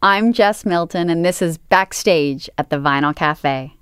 [0.00, 3.74] I'm Jess Milton, and this is Backstage at the Vinyl Cafe.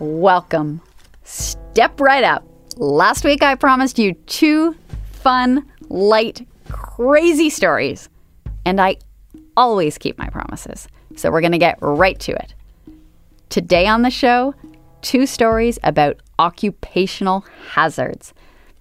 [0.00, 0.80] Welcome.
[1.22, 2.44] Step right up.
[2.76, 4.74] Last week I promised you two
[5.24, 8.10] fun, light, crazy stories.
[8.66, 8.98] And I
[9.56, 10.86] always keep my promises.
[11.16, 12.52] So we're going to get right to it.
[13.48, 14.54] Today on the show,
[15.00, 18.34] two stories about occupational hazards.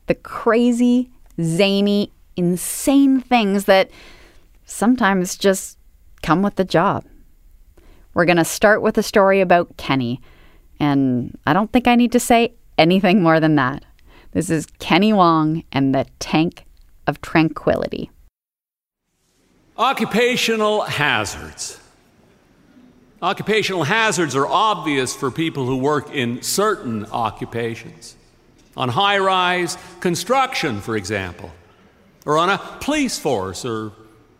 [0.07, 1.09] The crazy,
[1.41, 3.89] zany, insane things that
[4.65, 5.77] sometimes just
[6.23, 7.05] come with the job.
[8.13, 10.19] We're going to start with a story about Kenny.
[10.77, 13.85] And I don't think I need to say anything more than that.
[14.33, 16.65] This is Kenny Wong and the Tank
[17.05, 18.09] of Tranquility.
[19.77, 21.79] Occupational hazards.
[23.21, 28.15] Occupational hazards are obvious for people who work in certain occupations.
[28.75, 31.51] On high rise construction, for example,
[32.25, 33.91] or on a police force or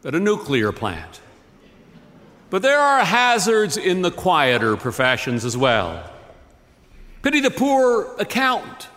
[0.03, 1.21] at a nuclear plant.
[2.49, 6.03] But there are hazards in the quieter professions as well.
[7.21, 8.87] Pity the poor accountant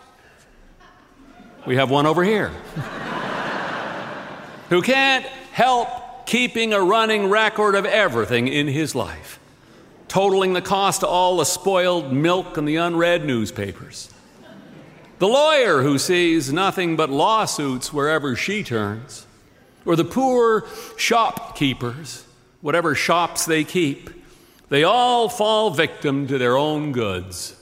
[1.67, 2.47] we have one over here.
[4.69, 9.37] Who can't help keeping a running record of everything in his life,
[10.07, 14.09] totaling the cost of all the spoiled milk and the unread newspapers.
[15.19, 19.27] The lawyer who sees nothing but lawsuits wherever she turns,
[19.85, 22.23] or the poor shopkeepers,
[22.61, 24.09] whatever shops they keep,
[24.69, 27.56] they all fall victim to their own goods.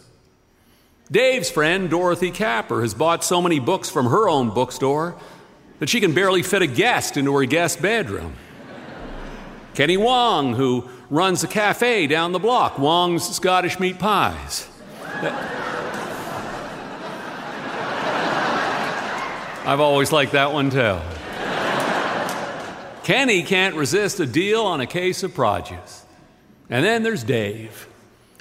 [1.12, 5.16] Dave's friend, Dorothy Capper, has bought so many books from her own bookstore
[5.80, 8.34] that she can barely fit a guest into her guest bedroom.
[9.76, 14.68] Kenny Wong, who runs a cafe down the block, Wong's Scottish Meat Pies.
[19.68, 21.00] I've always liked that one too.
[23.04, 26.04] Kenny can't resist a deal on a case of produce.
[26.70, 27.88] And then there's Dave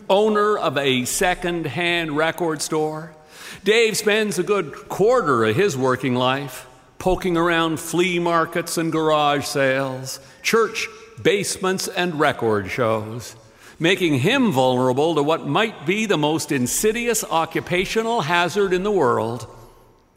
[0.09, 3.15] owner of a second hand record store.
[3.63, 6.67] Dave spends a good quarter of his working life
[6.99, 10.89] poking around flea markets and garage sales, church
[11.23, 13.37] basements and record shows,
[13.79, 19.47] making him vulnerable to what might be the most insidious occupational hazard in the world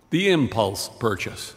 [0.09, 1.53] the impulse purchase.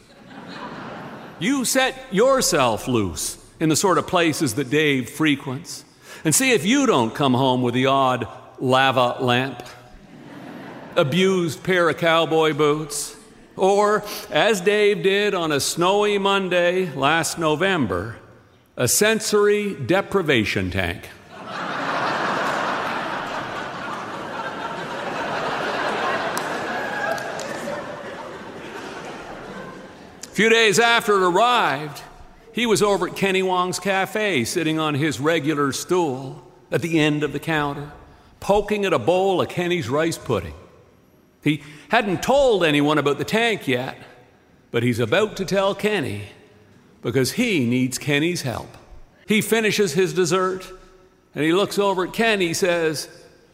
[1.39, 5.85] you set yourself loose in the sort of places that Dave frequents
[6.25, 8.27] and see if you don't come home with the odd
[8.59, 9.63] lava lamp,
[10.97, 13.17] abused pair of cowboy boots,
[13.57, 18.17] or, as Dave did on a snowy Monday last November,
[18.77, 21.09] a sensory deprivation tank.
[30.23, 32.03] A few days after it arrived,
[32.53, 37.23] he was over at Kenny Wong's cafe, sitting on his regular stool at the end
[37.23, 37.93] of the counter,
[38.41, 40.55] poking at a bowl of Kenny's rice pudding.
[41.43, 43.97] He hadn't told anyone about the tank yet,
[44.71, 46.25] but he's about to tell Kenny
[47.03, 48.77] because he needs Kenny's help.
[49.27, 50.71] He finishes his dessert
[51.35, 52.49] and he looks over at Kenny.
[52.49, 53.09] He says,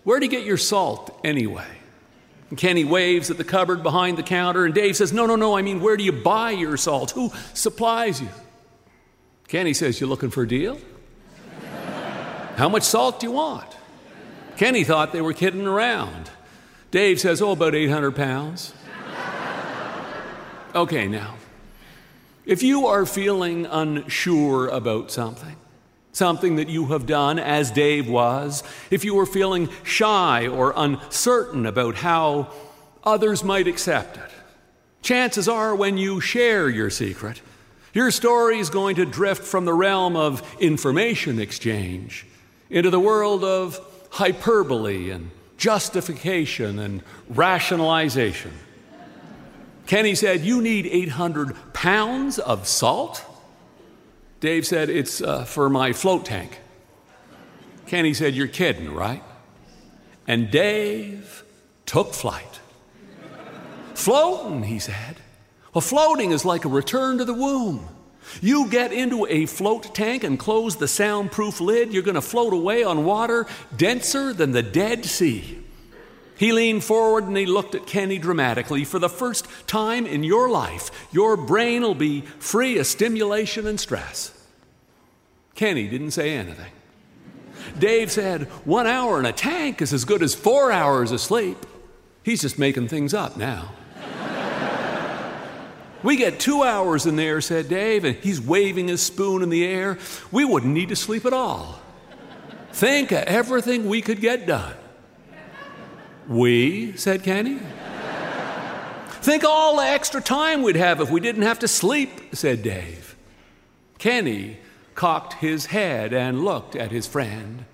[0.04, 1.66] Where'd you get your salt anyway?
[2.48, 5.56] And Kenny waves at the cupboard behind the counter, and Dave says, No, no, no,
[5.56, 7.10] I mean, where do you buy your salt?
[7.10, 8.28] Who supplies you?
[9.48, 10.78] Kenny says, You looking for a deal?
[12.56, 13.76] How much salt do you want?
[14.56, 16.30] Kenny thought they were kidding around.
[16.90, 18.72] Dave says, Oh, about 800 pounds.
[20.74, 21.36] okay, now,
[22.46, 25.56] if you are feeling unsure about something,
[26.12, 31.66] something that you have done, as Dave was, if you are feeling shy or uncertain
[31.66, 32.50] about how
[33.04, 34.30] others might accept it,
[35.02, 37.42] chances are when you share your secret,
[37.96, 42.26] your story is going to drift from the realm of information exchange
[42.68, 48.52] into the world of hyperbole and justification and rationalization.
[49.86, 53.24] Kenny said, You need 800 pounds of salt?
[54.40, 56.58] Dave said, It's uh, for my float tank.
[57.86, 59.22] Kenny said, You're kidding, right?
[60.26, 61.44] And Dave
[61.86, 62.60] took flight.
[63.94, 65.16] Floating, he said.
[65.76, 67.86] Well, floating is like a return to the womb.
[68.40, 72.54] You get into a float tank and close the soundproof lid, you're going to float
[72.54, 73.46] away on water
[73.76, 75.58] denser than the Dead Sea.
[76.38, 78.86] He leaned forward and he looked at Kenny dramatically.
[78.86, 83.78] For the first time in your life, your brain will be free of stimulation and
[83.78, 84.32] stress.
[85.56, 86.72] Kenny didn't say anything.
[87.78, 91.66] Dave said, One hour in a tank is as good as four hours of sleep.
[92.22, 93.72] He's just making things up now.
[96.06, 99.66] We get two hours in there, said Dave, and he's waving his spoon in the
[99.66, 99.98] air.
[100.30, 101.80] We wouldn't need to sleep at all.
[102.70, 104.76] Think of everything we could get done.
[106.28, 107.58] We, said Kenny.
[109.20, 113.16] Think all the extra time we'd have if we didn't have to sleep, said Dave.
[113.98, 114.58] Kenny
[114.94, 117.64] cocked his head and looked at his friend,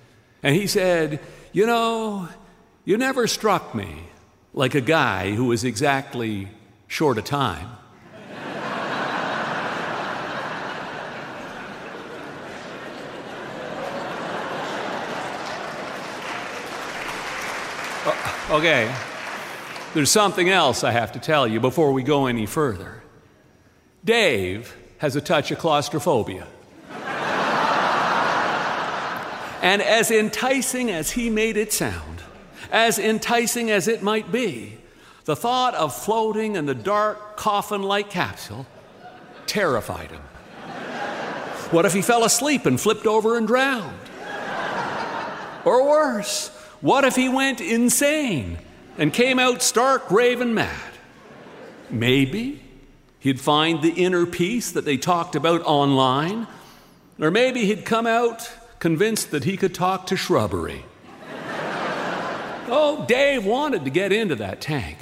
[0.42, 1.20] and he said,
[1.52, 2.30] You know,
[2.86, 4.04] you never struck me
[4.54, 6.48] like a guy who was exactly
[6.88, 7.68] short of time.
[18.52, 18.94] Okay,
[19.94, 23.02] there's something else I have to tell you before we go any further.
[24.04, 26.46] Dave has a touch of claustrophobia.
[29.62, 32.22] and as enticing as he made it sound,
[32.70, 34.76] as enticing as it might be,
[35.24, 38.66] the thought of floating in the dark, coffin like capsule
[39.46, 40.20] terrified him.
[41.70, 43.98] What if he fell asleep and flipped over and drowned?
[45.64, 46.50] Or worse,
[46.82, 48.58] what if he went insane
[48.98, 50.92] and came out stark raving mad?
[51.88, 52.60] Maybe
[53.20, 56.48] he'd find the inner peace that they talked about online,
[57.20, 58.50] or maybe he'd come out
[58.80, 60.84] convinced that he could talk to shrubbery.
[62.68, 64.98] oh, Dave wanted to get into that tank,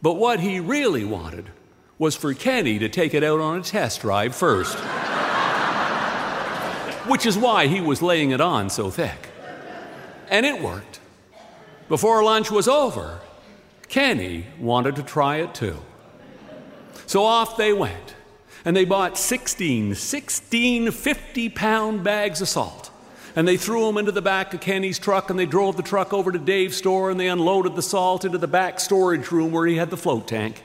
[0.00, 1.50] but what he really wanted
[1.98, 4.78] was for Kenny to take it out on a test drive first.
[7.08, 9.29] Which is why he was laying it on so thick.
[10.30, 11.00] And it worked.
[11.88, 13.18] Before lunch was over,
[13.88, 15.76] Kenny wanted to try it too.
[17.06, 18.14] So off they went,
[18.64, 22.92] and they bought 16, 16 50 pound bags of salt.
[23.34, 26.12] And they threw them into the back of Kenny's truck, and they drove the truck
[26.12, 29.66] over to Dave's store, and they unloaded the salt into the back storage room where
[29.66, 30.62] he had the float tank.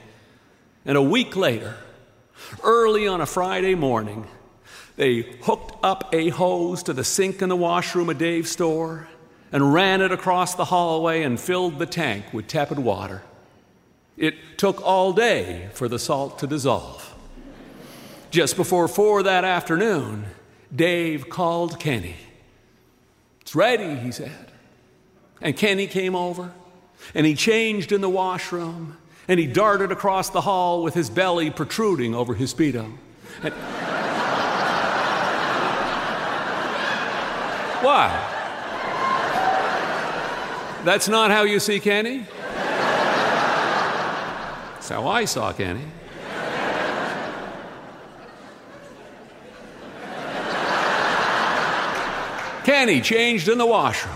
[0.85, 1.75] And a week later,
[2.63, 4.27] early on a Friday morning,
[4.95, 9.07] they hooked up a hose to the sink in the washroom of Dave's store
[9.55, 13.21] and ran it across the hallway and filled the tank with tepid water.
[14.17, 17.15] It took all day for the salt to dissolve.
[18.31, 20.25] Just before four that afternoon,
[20.75, 22.17] Dave called Kenny.
[23.39, 24.51] It's ready, he said.
[25.39, 26.51] And Kenny came over
[27.13, 28.97] and he changed in the washroom
[29.29, 32.91] and he darted across the hall with his belly protruding over his Speedo.
[33.41, 33.53] And...
[37.85, 38.34] Why?
[40.85, 42.27] That's not how you see Kenny?
[44.73, 45.81] That's how I saw Kenny.
[52.63, 54.13] Kenny changed in the washroom.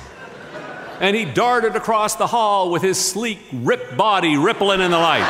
[0.99, 5.25] And he darted across the hall with his sleek, ripped body rippling in the light.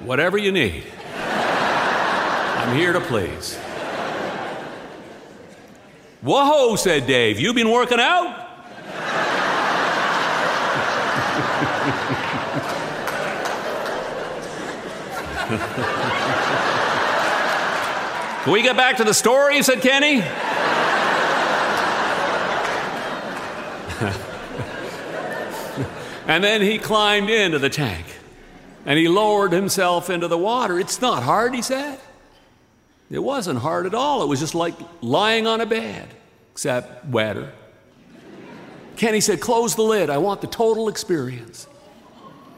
[0.00, 0.82] Whatever you need.
[2.64, 3.56] I'm here to please.
[6.22, 7.38] Whoa, said Dave.
[7.38, 8.40] You been working out?
[18.44, 19.62] Can we get back to the story?
[19.62, 20.22] said Kenny.
[26.26, 28.06] and then he climbed into the tank
[28.86, 30.80] and he lowered himself into the water.
[30.80, 32.00] It's not hard, he said.
[33.10, 34.22] It wasn't hard at all.
[34.22, 36.08] It was just like lying on a bed,
[36.52, 37.52] except wetter.
[38.96, 40.10] Kenny said, Close the lid.
[40.10, 41.66] I want the total experience.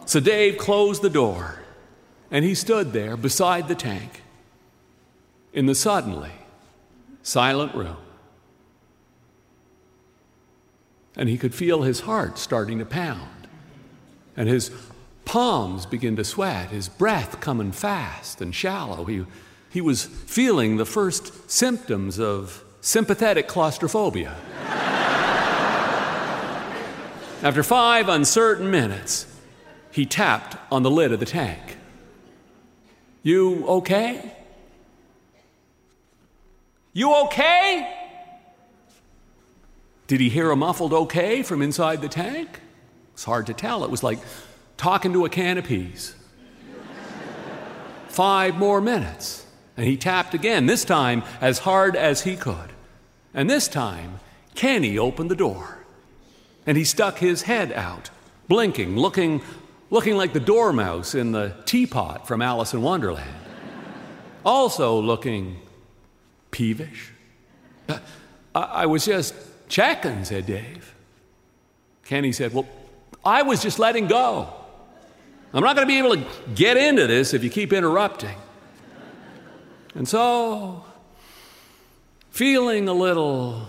[0.04, 1.60] So Dave closed the door
[2.30, 4.22] and he stood there beside the tank
[5.52, 6.32] in the suddenly
[7.22, 7.96] silent room.
[11.16, 13.48] And he could feel his heart starting to pound
[14.36, 14.70] and his
[15.24, 19.06] palms begin to sweat, his breath coming fast and shallow.
[19.06, 19.24] He,
[19.70, 24.36] he was feeling the first symptoms of sympathetic claustrophobia.
[27.42, 29.26] After five uncertain minutes,
[29.90, 31.76] he tapped on the lid of the tank.
[33.22, 34.32] You okay?
[36.92, 37.92] You okay?
[40.06, 42.60] Did he hear a muffled okay from inside the tank?
[43.14, 43.84] It's hard to tell.
[43.84, 44.18] It was like
[44.76, 46.14] talking to a can of peas.
[48.08, 49.45] Five more minutes.
[49.76, 52.70] And he tapped again, this time as hard as he could.
[53.34, 54.20] And this time,
[54.54, 55.84] Kenny opened the door.
[56.66, 58.10] And he stuck his head out,
[58.48, 59.42] blinking, looking,
[59.90, 63.30] looking like the dormouse in the teapot from Alice in Wonderland.
[64.44, 65.58] Also looking
[66.50, 67.12] peevish.
[67.88, 68.00] I,
[68.54, 69.34] I was just
[69.68, 70.94] checking, said Dave.
[72.04, 72.66] Kenny said, Well,
[73.24, 74.52] I was just letting go.
[75.52, 78.36] I'm not going to be able to get into this if you keep interrupting.
[79.96, 80.84] And so,
[82.28, 83.66] feeling a little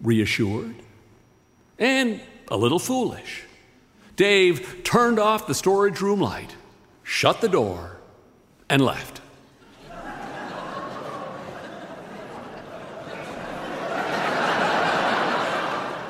[0.00, 0.74] reassured
[1.78, 2.18] and
[2.48, 3.42] a little foolish,
[4.16, 6.56] Dave turned off the storage room light,
[7.02, 7.98] shut the door,
[8.70, 9.20] and left.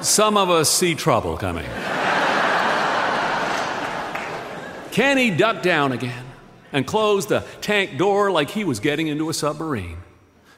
[0.00, 1.66] Some of us see trouble coming.
[4.92, 6.25] Kenny ducked down again
[6.72, 9.98] and closed the tank door like he was getting into a submarine.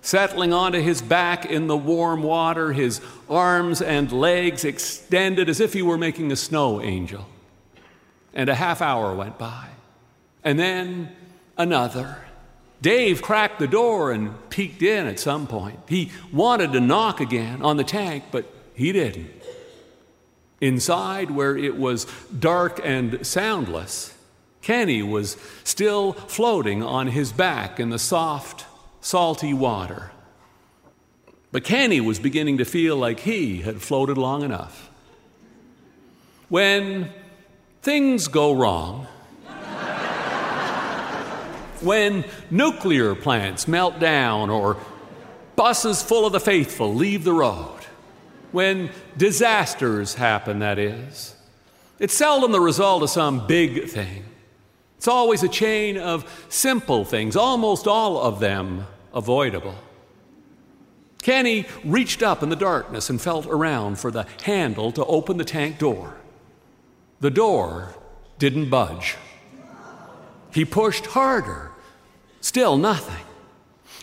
[0.01, 5.73] Settling onto his back in the warm water, his arms and legs extended as if
[5.73, 7.27] he were making a snow angel.
[8.33, 9.69] And a half hour went by.
[10.45, 11.15] And then
[11.57, 12.19] another.
[12.81, 15.81] Dave cracked the door and peeked in at some point.
[15.89, 19.31] He wanted to knock again on the tank, but he didn't.
[20.61, 22.07] Inside, where it was
[22.39, 24.15] dark and soundless,
[24.69, 28.67] Kenny was still floating on his back in the soft,
[29.01, 30.11] salty water.
[31.51, 34.91] But Kenny was beginning to feel like he had floated long enough.
[36.51, 37.09] When
[37.81, 39.07] things go wrong,
[41.81, 44.77] when nuclear plants melt down or
[45.57, 47.81] buses full of the faithful leave the road,
[48.53, 51.35] when disasters happen, that is,
[51.99, 54.25] it's seldom the result of some big thing.
[54.99, 59.77] It's always a chain of simple things, almost all of them avoidable.
[61.23, 65.45] Kenny reached up in the darkness and felt around for the handle to open the
[65.45, 66.17] tank door.
[67.21, 67.95] The door
[68.41, 69.17] didn't budge.
[70.53, 71.71] He pushed harder.
[72.41, 73.25] Still nothing.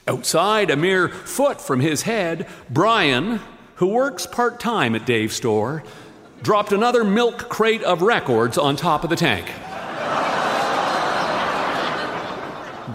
[0.07, 3.41] Outside, a mere foot from his head, Brian,
[3.75, 5.83] who works part time at Dave's store,
[6.41, 9.51] dropped another milk crate of records on top of the tank.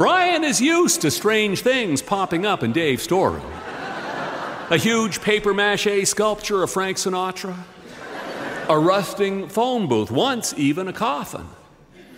[0.00, 3.52] Brian is used to strange things popping up in Dave's storeroom.
[4.70, 7.54] A huge paper mache sculpture of Frank Sinatra,
[8.66, 11.46] a rusting phone booth, once even a coffin.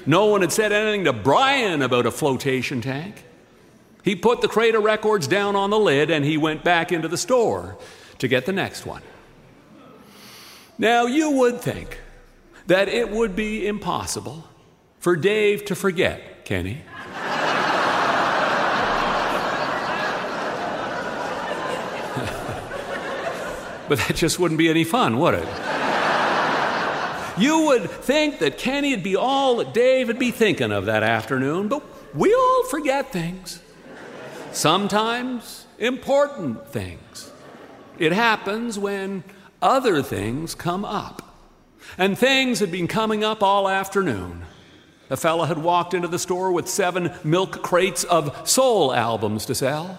[0.07, 3.25] No one had said anything to Brian about a flotation tank.
[4.05, 7.09] He put the crate of records down on the lid and he went back into
[7.09, 7.77] the store
[8.19, 9.03] to get the next one.
[10.79, 11.99] Now, you would think
[12.69, 14.45] that it would be impossible
[15.01, 16.83] for Dave to forget Kenny.
[23.93, 25.47] But that just wouldn't be any fun, would it?
[27.37, 31.03] You would think that Kenny would be all that Dave would be thinking of that
[31.03, 31.83] afternoon, but
[32.17, 33.61] we all forget things.
[34.51, 37.31] Sometimes important things.
[37.99, 39.25] It happens when
[39.61, 41.37] other things come up.
[41.99, 44.47] And things had been coming up all afternoon
[45.11, 49.55] A fella had walked into the store with seven milk crates of soul albums to
[49.55, 49.99] sell.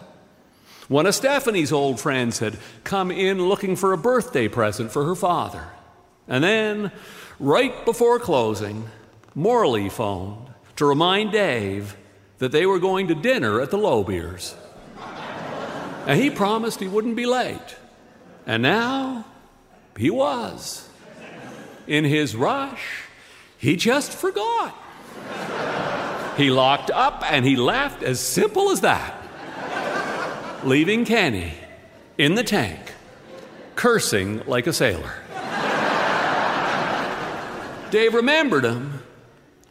[0.87, 5.15] One of Stephanie's old friends had come in looking for a birthday present for her
[5.15, 5.67] father.
[6.27, 6.91] And then,
[7.39, 8.89] right before closing,
[9.35, 11.95] Morley phoned to remind Dave
[12.39, 14.55] that they were going to dinner at the Lowbeers.
[16.05, 17.77] and he promised he wouldn't be late.
[18.45, 19.25] And now
[19.97, 20.89] he was.
[21.87, 23.03] In his rush,
[23.57, 24.75] he just forgot.
[26.37, 29.22] he locked up and he left as simple as that,
[30.65, 31.53] leaving Kenny
[32.17, 32.93] in the tank,
[33.75, 35.13] cursing like a sailor.
[37.91, 39.03] Dave remembered him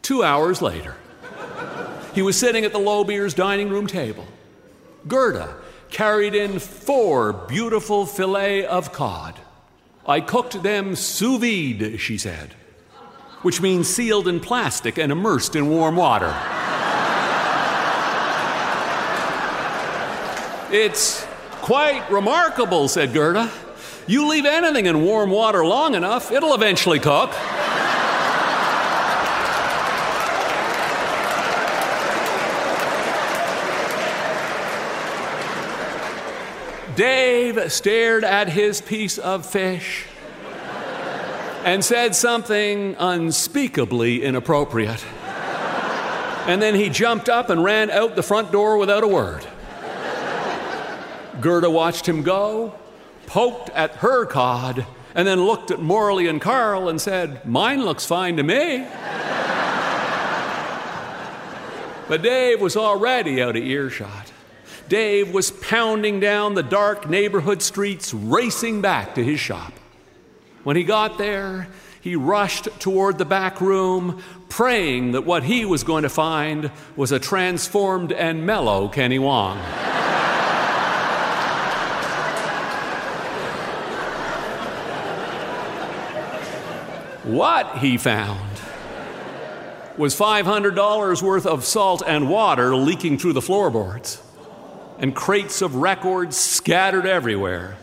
[0.01, 0.95] two hours later.
[2.13, 4.25] He was sitting at the Lowbeers dining room table.
[5.07, 5.55] Gerda
[5.89, 9.39] carried in four beautiful fillet of cod.
[10.05, 12.55] I cooked them sous vide, she said,
[13.41, 16.33] which means sealed in plastic and immersed in warm water.
[20.73, 21.23] It's
[21.61, 23.51] quite remarkable, said Gerda.
[24.07, 27.31] You leave anything in warm water long enough, it'll eventually cook.
[36.95, 40.05] Dave stared at his piece of fish
[41.63, 45.03] and said something unspeakably inappropriate.
[46.45, 49.47] And then he jumped up and ran out the front door without a word.
[51.41, 52.73] Gerda watched him go,
[53.25, 54.85] poked at her cod,
[55.15, 58.85] and then looked at Morley and Carl and said, Mine looks fine to me.
[62.07, 64.31] but Dave was already out of earshot.
[64.89, 69.73] Dave was pounding down the dark neighborhood streets, racing back to his shop.
[70.63, 71.67] When he got there,
[72.01, 77.11] he rushed toward the back room, praying that what he was going to find was
[77.11, 79.57] a transformed and mellow Kenny Wong.
[87.23, 88.59] What he found
[89.97, 94.21] was $500 worth of salt and water leaking through the floorboards
[94.97, 97.77] and crates of records scattered everywhere,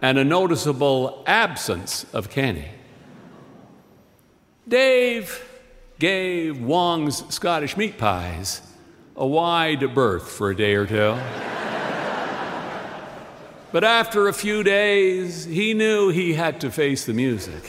[0.00, 2.68] and a noticeable absence of Kenny.
[4.66, 5.48] Dave
[5.98, 8.62] gave Wong's Scottish meat pies
[9.14, 11.16] a wide berth for a day or two.
[13.70, 17.62] but after a few days, he knew he had to face the music.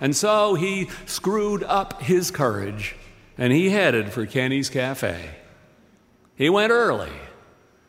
[0.00, 2.96] And so he screwed up his courage
[3.36, 5.30] and he headed for Kenny's Cafe.
[6.36, 7.12] He went early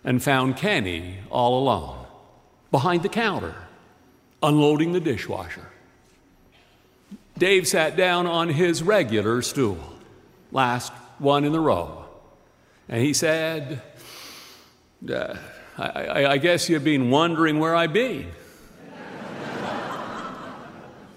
[0.04, 2.06] and found Kenny all alone,
[2.72, 3.56] behind the counter,
[4.42, 5.70] unloading the dishwasher.
[7.38, 9.80] Dave sat down on his regular stool,
[10.52, 12.06] last one in the row,
[12.90, 13.82] and he said,
[15.10, 15.36] uh,
[15.78, 18.32] I, I, guess you've been wondering where I've been.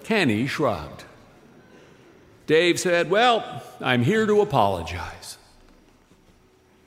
[0.05, 1.05] Kenny shrugged.
[2.47, 5.39] Dave said, Well, I'm here to apologize.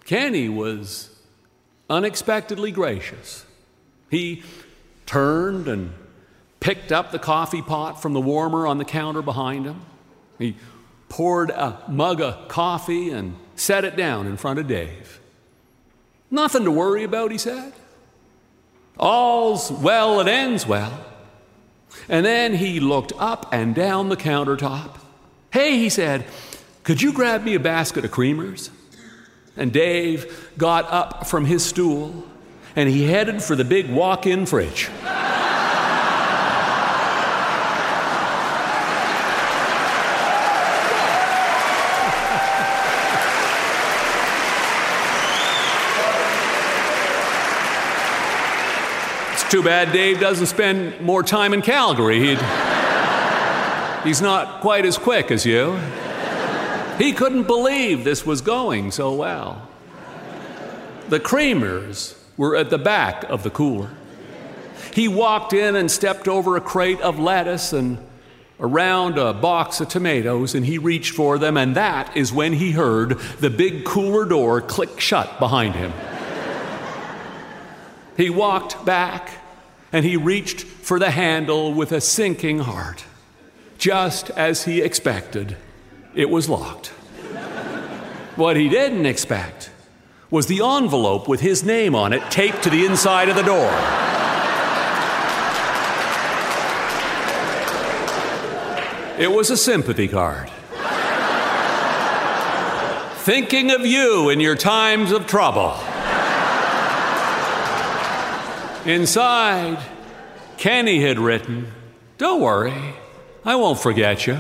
[0.06, 1.10] Kenny was
[1.90, 3.46] unexpectedly gracious.
[4.10, 4.44] He
[5.06, 5.94] turned and
[6.60, 9.82] picked up the coffee pot from the warmer on the counter behind him.
[10.38, 10.56] He
[11.10, 15.20] poured a mug of coffee and set it down in front of Dave.
[16.30, 17.74] Nothing to worry about, he said.
[19.00, 21.06] All's well that ends well.
[22.10, 24.98] And then he looked up and down the countertop.
[25.52, 26.26] Hey, he said,
[26.84, 28.70] could you grab me a basket of creamers?
[29.56, 32.26] And Dave got up from his stool
[32.76, 34.90] and he headed for the big walk in fridge.
[49.50, 52.20] Too bad Dave doesn't spend more time in Calgary.
[52.20, 52.40] He'd,
[54.04, 55.80] he's not quite as quick as you.
[56.98, 59.66] He couldn't believe this was going so well.
[61.08, 63.90] The creamers were at the back of the cooler.
[64.94, 68.00] He walked in and stepped over a crate of lettuce and
[68.60, 72.72] around a box of tomatoes, and he reached for them, and that is when he
[72.72, 75.94] heard the big cooler door click shut behind him.
[78.18, 79.30] He walked back
[79.94, 83.06] and he reached for the handle with a sinking heart.
[83.78, 85.56] Just as he expected,
[86.16, 86.88] it was locked.
[88.36, 89.70] what he didn't expect
[90.30, 93.72] was the envelope with his name on it taped to the inside of the door.
[99.20, 100.50] It was a sympathy card.
[103.28, 105.78] thinking of you in your times of trouble.
[108.88, 109.84] Inside,
[110.56, 111.68] Kenny had written,
[112.18, 112.96] Don't worry,
[113.44, 114.38] I won't forget you.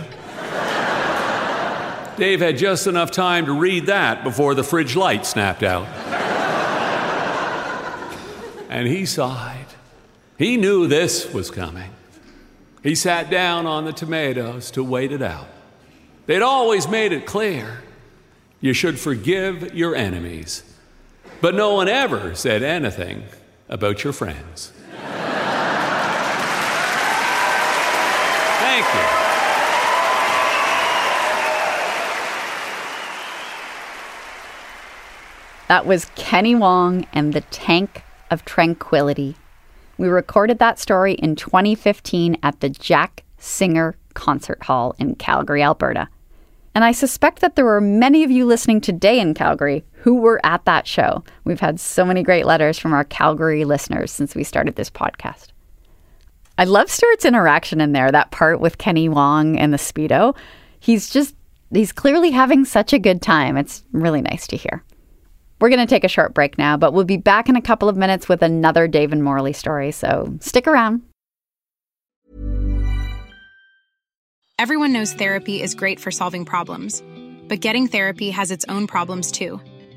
[2.15, 5.85] Dave had just enough time to read that before the fridge light snapped out.
[8.69, 9.65] and he sighed.
[10.37, 11.91] He knew this was coming.
[12.83, 15.47] He sat down on the tomatoes to wait it out.
[16.25, 17.81] They'd always made it clear
[18.61, 20.63] you should forgive your enemies.
[21.41, 23.23] But no one ever said anything
[23.69, 24.71] about your friends.
[28.59, 29.27] Thank you.
[35.67, 39.35] That was Kenny Wong and the Tank of Tranquility.
[39.97, 46.07] We recorded that story in 2015 at the Jack Singer Concert Hall in Calgary, Alberta.
[46.73, 50.39] And I suspect that there are many of you listening today in Calgary who were
[50.45, 51.21] at that show.
[51.43, 55.47] We've had so many great letters from our Calgary listeners since we started this podcast.
[56.57, 60.33] I love Stuart's interaction in there, that part with Kenny Wong and the Speedo.
[60.79, 61.35] He's just,
[61.73, 63.57] he's clearly having such a good time.
[63.57, 64.81] It's really nice to hear.
[65.59, 67.89] We're going to take a short break now, but we'll be back in a couple
[67.89, 71.01] of minutes with another Dave and Morley story, so stick around.
[74.57, 77.03] Everyone knows therapy is great for solving problems,
[77.49, 79.59] but getting therapy has its own problems too,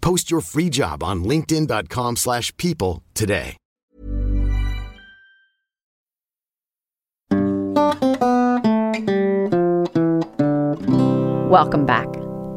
[0.00, 3.56] Post your free job on linkedin.com/people slash people today.
[11.50, 12.06] Welcome back.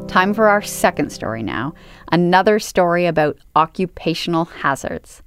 [0.06, 1.74] Time for our second story now.
[2.12, 5.22] Another story about occupational hazards.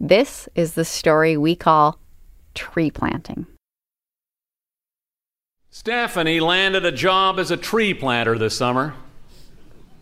[0.00, 1.98] This is the story we call
[2.54, 3.46] tree planting.
[5.68, 8.94] Stephanie landed a job as a tree planter this summer.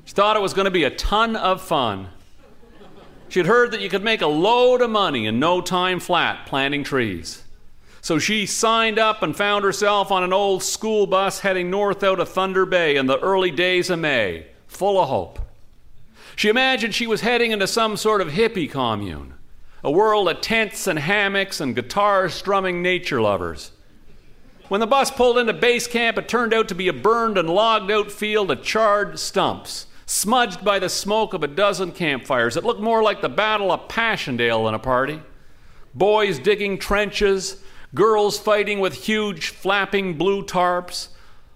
[0.09, 2.09] She thought it was going to be a ton of fun.
[3.29, 6.83] She'd heard that you could make a load of money in no time flat planting
[6.83, 7.45] trees.
[8.01, 12.21] So she signed up and found herself on an old school bus heading north out
[12.21, 15.41] of Thunder Bay in the early days of May, full of hope.
[16.37, 19.35] She imagined she was heading into some sort of hippie commune,
[19.85, 23.73] a world of tents and hammocks and guitar strumming nature lovers.
[24.69, 27.51] When the bus pulled into base camp, it turned out to be a burned and
[27.51, 32.57] logged out field of charred stumps, smudged by the smoke of a dozen campfires.
[32.57, 35.21] It looked more like the Battle of Passchendaele than a party.
[35.95, 37.63] Boys digging trenches,
[37.95, 41.09] girls fighting with huge flapping blue tarps,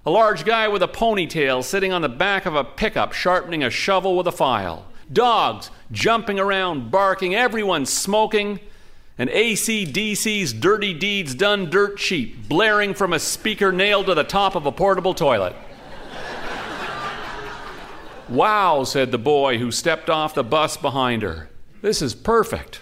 [0.04, 3.70] a large guy with a ponytail sitting on the back of a pickup sharpening a
[3.70, 8.60] shovel with a file, dogs jumping around, barking, everyone smoking,
[9.16, 14.54] and ACDC's Dirty Deeds Done Dirt Cheap blaring from a speaker nailed to the top
[14.54, 15.56] of a portable toilet.
[18.34, 21.50] Wow, said the boy who stepped off the bus behind her.
[21.80, 22.80] This is perfect.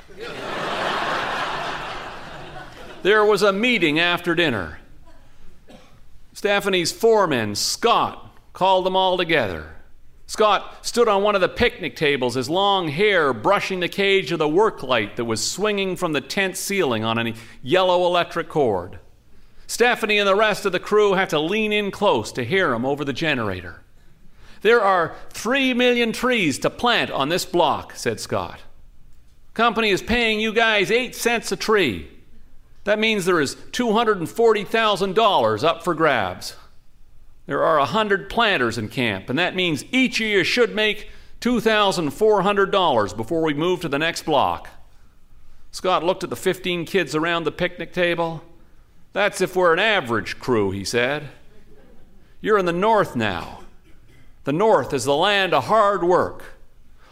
[3.03, 4.79] There was a meeting after dinner.
[6.35, 9.77] Stephanie's foreman, Scott, called them all together.
[10.27, 14.39] Scott stood on one of the picnic tables, his long hair brushing the cage of
[14.39, 18.99] the work light that was swinging from the tent ceiling on a yellow electric cord.
[19.67, 22.85] Stephanie and the rest of the crew had to lean in close to hear him
[22.85, 23.83] over the generator.
[24.63, 28.61] There are three million trees to plant on this block, said Scott.
[29.55, 32.11] Company is paying you guys eight cents a tree.
[32.85, 36.57] That means there is $240,000 up for grabs.
[37.47, 43.17] There are 100 planters in camp, and that means each of you should make $2,400
[43.17, 44.69] before we move to the next block.
[45.73, 48.43] Scott looked at the 15 kids around the picnic table.
[49.13, 51.29] That's if we're an average crew, he said.
[52.41, 53.61] You're in the North now.
[54.45, 56.59] The North is the land of hard work.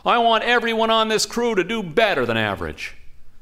[0.05, 2.97] I want everyone on this crew to do better than average.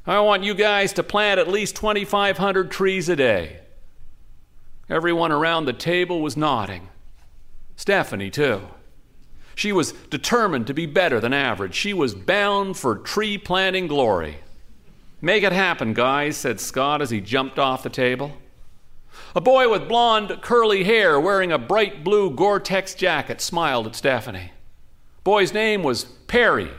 [0.05, 3.59] I want you guys to plant at least 2,500 trees a day.
[4.89, 6.89] Everyone around the table was nodding.
[7.75, 8.61] Stephanie, too.
[9.55, 11.75] She was determined to be better than average.
[11.75, 14.37] She was bound for tree planting glory.
[15.21, 18.33] Make it happen, guys, said Scott as he jumped off the table.
[19.35, 23.95] A boy with blonde, curly hair wearing a bright blue Gore Tex jacket smiled at
[23.95, 24.51] Stephanie.
[25.23, 26.71] Boy's name was Perry.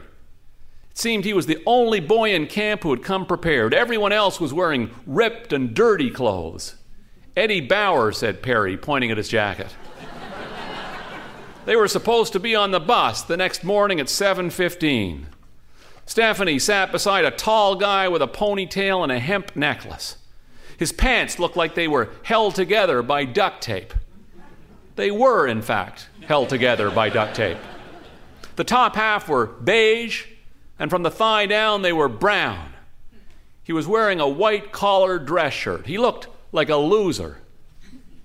[0.91, 3.75] It seemed he was the only boy in camp who had come prepared.
[3.75, 6.75] Everyone else was wearing ripped and dirty clothes.
[7.37, 9.77] Eddie Bauer, said Perry, pointing at his jacket.
[11.67, 15.27] they were supposed to be on the bus the next morning at 7:15.
[16.05, 20.17] Stephanie sat beside a tall guy with a ponytail and a hemp necklace.
[20.79, 23.93] His pants looked like they were held together by duct tape.
[24.95, 27.59] They were, in fact, held together by duct tape.
[28.57, 30.27] The top half were beige,
[30.79, 32.73] and from the thigh down they were brown.
[33.65, 35.87] He was wearing a white collared dress shirt.
[35.87, 37.39] He looked like a loser.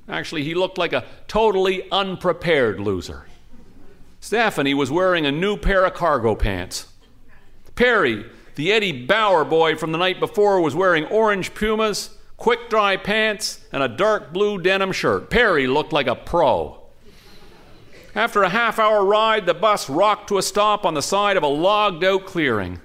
[0.08, 3.26] Actually, he looked like a totally unprepared loser.
[4.20, 6.88] Stephanie was wearing a new pair of cargo pants.
[7.76, 12.12] Perry, the Eddie Bauer boy from the night before, was wearing orange pumas,
[12.44, 15.30] quick dry pants, and a dark blue denim shirt.
[15.30, 16.78] Perry looked like a pro.
[18.14, 21.44] After a half hour ride, the bus rocked to a stop on the side of
[21.44, 22.82] a logged out clearing.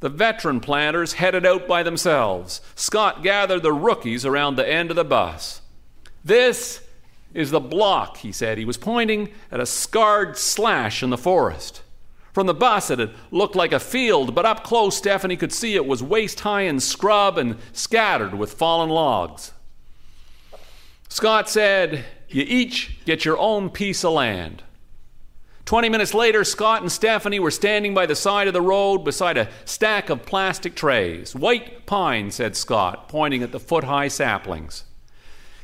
[0.00, 2.62] The veteran planters headed out by themselves.
[2.76, 5.60] Scott gathered the rookies around the end of the bus.
[6.24, 6.82] This
[7.34, 8.56] is the block, he said.
[8.56, 11.82] He was pointing at a scarred slash in the forest.
[12.38, 15.74] From the bus, it had looked like a field, but up close, Stephanie could see
[15.74, 19.50] it was waist high in scrub and scattered with fallen logs.
[21.08, 24.62] Scott said, You each get your own piece of land.
[25.64, 29.36] Twenty minutes later, Scott and Stephanie were standing by the side of the road beside
[29.36, 31.34] a stack of plastic trays.
[31.34, 34.84] White pine, said Scott, pointing at the foot high saplings.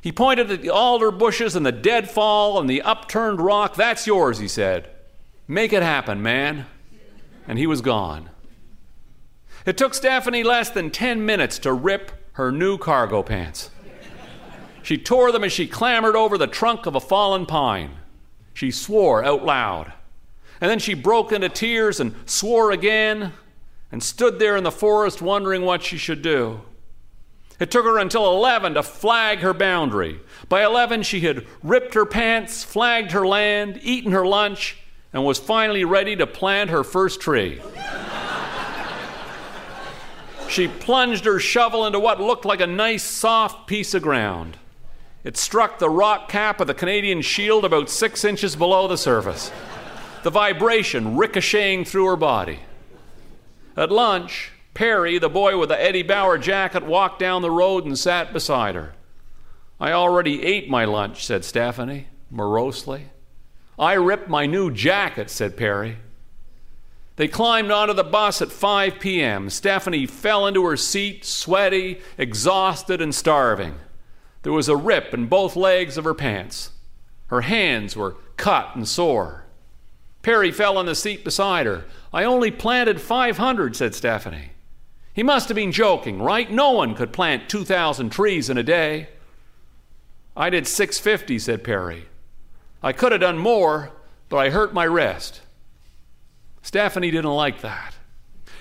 [0.02, 3.76] He pointed at the alder bushes and the deadfall and the upturned rock.
[3.76, 4.90] That's yours, he said.
[5.46, 6.66] Make it happen, man.
[7.46, 8.30] And he was gone.
[9.66, 13.70] It took Stephanie less than 10 minutes to rip her new cargo pants.
[14.82, 17.92] She tore them as she clambered over the trunk of a fallen pine.
[18.52, 19.92] She swore out loud.
[20.60, 23.32] And then she broke into tears and swore again
[23.90, 26.60] and stood there in the forest wondering what she should do.
[27.60, 30.20] It took her until 11 to flag her boundary.
[30.48, 34.78] By 11, she had ripped her pants, flagged her land, eaten her lunch,
[35.14, 37.62] and was finally ready to plant her first tree.
[40.48, 44.58] she plunged her shovel into what looked like a nice, soft piece of ground.
[45.22, 49.52] It struck the rock cap of the Canadian shield about six inches below the surface,
[50.24, 52.58] the vibration ricocheting through her body.
[53.76, 57.96] At lunch, Perry, the boy with the Eddie Bauer jacket, walked down the road and
[57.96, 58.94] sat beside her.
[59.78, 63.06] I already ate my lunch, said Stephanie, morosely.
[63.78, 65.98] I ripped my new jacket, said Perry.
[67.16, 69.48] They climbed onto the bus at 5 p.m.
[69.48, 73.76] Stephanie fell into her seat, sweaty, exhausted, and starving.
[74.42, 76.70] There was a rip in both legs of her pants.
[77.28, 79.44] Her hands were cut and sore.
[80.22, 81.84] Perry fell on the seat beside her.
[82.12, 84.50] I only planted 500, said Stephanie.
[85.12, 86.50] He must have been joking, right?
[86.50, 89.08] No one could plant 2,000 trees in a day.
[90.36, 92.06] I did 650, said Perry.
[92.84, 93.92] I could have done more,
[94.28, 95.40] but I hurt my wrist.
[96.60, 97.94] Stephanie didn't like that.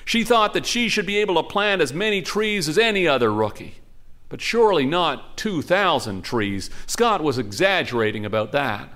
[0.05, 3.33] She thought that she should be able to plant as many trees as any other
[3.33, 3.81] rookie,
[4.29, 6.69] but surely not 2,000 trees.
[6.87, 8.87] Scott was exaggerating about that.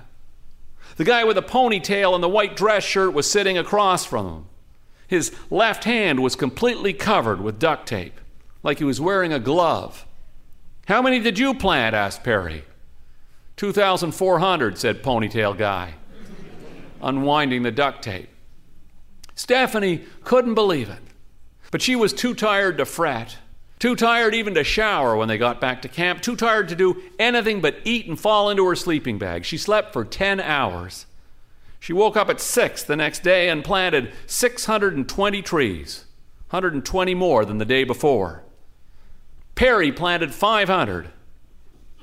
[0.96, 4.46] The guy with the ponytail and the white dress shirt was sitting across from him.
[5.08, 8.18] His left hand was completely covered with duct tape,
[8.62, 10.06] like he was wearing a glove.
[10.86, 11.94] How many did you plant?
[11.94, 12.64] asked Perry.
[13.58, 15.94] 2,400, said Ponytail Guy,
[17.02, 18.28] unwinding the duct tape.
[19.34, 21.02] Stephanie couldn't believe it,
[21.72, 23.36] but she was too tired to fret,
[23.80, 27.02] too tired even to shower when they got back to camp, too tired to do
[27.18, 29.44] anything but eat and fall into her sleeping bag.
[29.44, 31.06] She slept for 10 hours.
[31.80, 36.04] She woke up at 6 the next day and planted 620 trees,
[36.50, 38.44] 120 more than the day before.
[39.56, 41.10] Perry planted 500,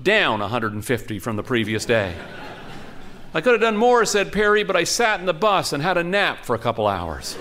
[0.01, 2.15] down 150 from the previous day.
[3.34, 5.97] I could have done more, said Perry, but I sat in the bus and had
[5.97, 7.38] a nap for a couple hours.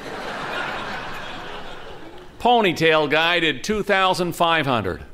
[2.40, 5.04] Ponytail guy did 2,500.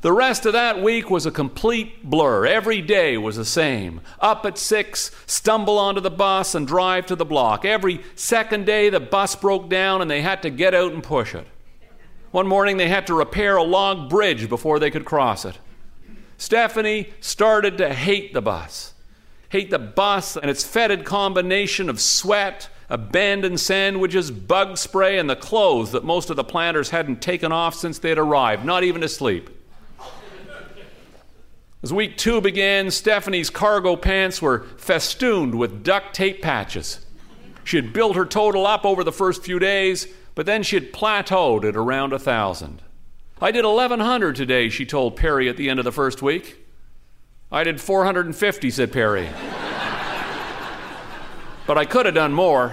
[0.00, 2.46] The rest of that week was a complete blur.
[2.46, 4.00] Every day was the same.
[4.20, 7.64] Up at six, stumble onto the bus and drive to the block.
[7.64, 11.34] Every second day, the bus broke down and they had to get out and push
[11.34, 11.46] it.
[12.30, 15.58] One morning, they had to repair a log bridge before they could cross it.
[16.38, 18.94] Stephanie started to hate the bus
[19.48, 25.36] hate the bus and its fetid combination of sweat, abandoned sandwiches, bug spray, and the
[25.36, 29.08] clothes that most of the planters hadn't taken off since they'd arrived, not even to
[29.08, 29.50] sleep.
[31.82, 37.00] As week two began, Stephanie's cargo pants were festooned with duct tape patches.
[37.64, 40.92] She had built her total up over the first few days, but then she had
[40.92, 42.82] plateaued at around a thousand.
[43.38, 46.66] I did 1,100 today, she told Perry at the end of the first week.
[47.52, 49.28] I did 450, said Perry.
[51.66, 52.72] but I could have done more.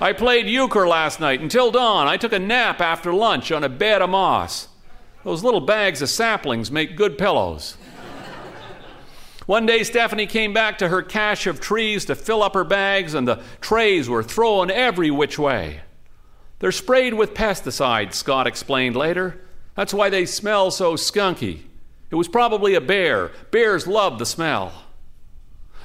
[0.00, 2.06] I played euchre last night until dawn.
[2.06, 4.68] I took a nap after lunch on a bed of moss.
[5.24, 7.76] Those little bags of saplings make good pillows.
[9.46, 13.14] One day, Stephanie came back to her cache of trees to fill up her bags,
[13.14, 15.80] and the trays were thrown every which way.
[16.64, 19.38] They're sprayed with pesticides, Scott explained later.
[19.74, 21.64] That's why they smell so skunky.
[22.10, 23.32] It was probably a bear.
[23.50, 24.72] Bears love the smell.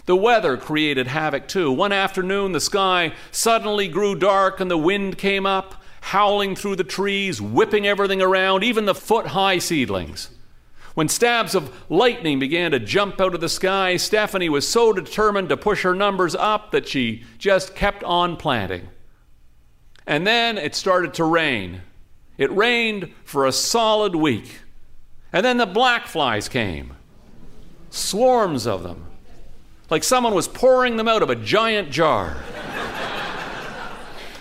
[0.06, 1.70] The weather created havoc too.
[1.70, 6.86] One afternoon, the sky suddenly grew dark and the wind came up, howling through the
[6.86, 10.30] trees, whipping everything around, even the foot high seedlings.
[10.94, 15.50] When stabs of lightning began to jump out of the sky, Stephanie was so determined
[15.50, 18.88] to push her numbers up that she just kept on planting.
[20.10, 21.84] And then it started to rain.
[22.40, 24.62] It rained for a solid week.
[25.32, 26.96] And then the black flies came,
[27.92, 29.06] swarms of them,
[29.92, 32.38] like someone was pouring them out of a giant jar.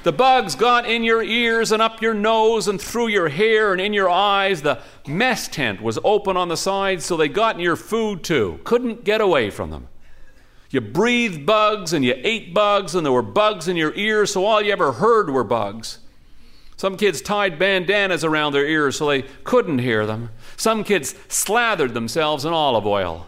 [0.05, 3.81] the bugs got in your ears and up your nose and through your hair and
[3.81, 4.63] in your eyes.
[4.63, 8.59] The mess tent was open on the sides, so they got in your food too.
[8.65, 9.89] Couldn't get away from them.
[10.71, 14.45] You breathed bugs and you ate bugs, and there were bugs in your ears, so
[14.45, 15.99] all you ever heard were bugs.
[16.77, 20.31] Some kids tied bandanas around their ears so they couldn't hear them.
[20.57, 23.27] Some kids slathered themselves in olive oil.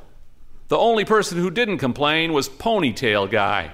[0.68, 3.72] The only person who didn't complain was Ponytail Guy.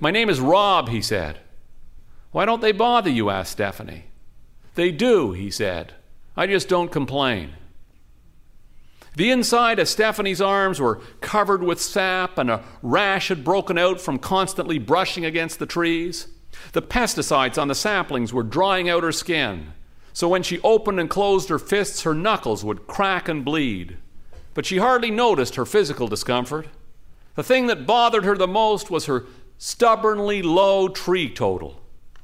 [0.00, 1.40] My name is Rob, he said.
[2.30, 3.28] Why don't they bother you?
[3.28, 4.06] asked Stephanie.
[4.76, 5.92] They do, he said.
[6.34, 7.52] I just don't complain.
[9.14, 14.00] The inside of Stephanie's arms were covered with sap, and a rash had broken out
[14.00, 16.28] from constantly brushing against the trees.
[16.72, 19.74] The pesticides on the saplings were drying out her skin,
[20.14, 23.98] so when she opened and closed her fists, her knuckles would crack and bleed.
[24.54, 26.68] But she hardly noticed her physical discomfort.
[27.34, 29.24] The thing that bothered her the most was her
[29.56, 31.80] stubbornly low tree total.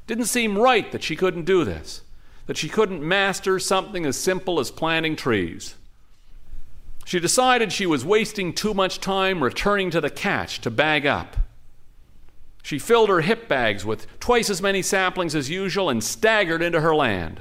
[0.07, 2.03] Didn't seem right that she couldn't do this,
[2.46, 5.74] that she couldn't master something as simple as planting trees.
[7.09, 11.38] She decided she was wasting too much time returning to the cache to bag up.
[12.62, 16.83] She filled her hip bags with twice as many saplings as usual and staggered into
[16.83, 17.40] her land.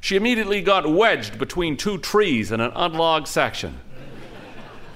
[0.00, 3.80] She immediately got wedged between two trees in an unlogged section.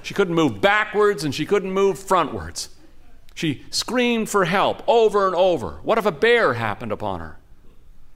[0.03, 2.69] She couldn't move backwards and she couldn't move frontwards.
[3.35, 5.79] She screamed for help over and over.
[5.83, 7.39] What if a bear happened upon her?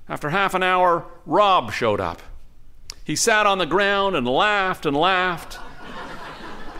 [0.08, 2.22] After half an hour, Rob showed up.
[3.04, 5.60] He sat on the ground and laughed and laughed.